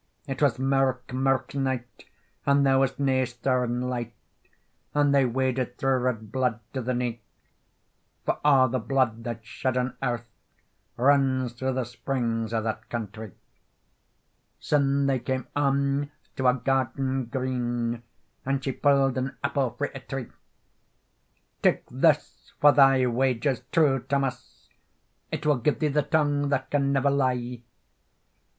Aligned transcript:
It 0.25 0.41
was 0.41 0.57
mirk 0.57 1.13
mirk 1.13 1.53
night, 1.53 2.05
and 2.47 2.65
there 2.65 2.79
was 2.79 2.97
nae 2.97 3.23
stern 3.25 3.81
light, 3.81 4.15
And 4.95 5.13
they 5.13 5.25
waded 5.25 5.77
thro 5.77 5.99
red 5.99 6.31
blude 6.31 6.59
to 6.73 6.81
the 6.81 6.95
knee; 6.95 7.21
For 8.25 8.39
a' 8.43 8.67
the 8.67 8.79
blude 8.79 9.23
that's 9.23 9.45
shed 9.45 9.77
an 9.77 9.95
earth 10.01 10.25
Rins 10.97 11.53
thro 11.53 11.71
the 11.71 11.83
springs 11.83 12.51
o 12.51 12.63
that 12.63 12.89
countrie. 12.89 13.33
Syne 14.59 15.05
they 15.05 15.19
came 15.19 15.45
on 15.55 16.09
to 16.35 16.47
a 16.47 16.55
garden 16.55 17.25
green, 17.25 18.01
And 18.43 18.63
she 18.63 18.71
pu'd 18.71 19.19
an 19.19 19.37
apple 19.43 19.69
frae 19.77 19.91
a 19.93 19.99
tree: 19.99 20.31
"Take 21.61 21.85
this 21.91 22.53
for 22.59 22.71
thy 22.71 23.05
wages, 23.05 23.61
True 23.71 23.99
Thomas, 23.99 24.67
It 25.31 25.45
will 25.45 25.57
give 25.57 25.77
the 25.77 26.01
tongue 26.01 26.49
that 26.49 26.71
can 26.71 26.91
never 26.91 27.11
lie." 27.11 27.61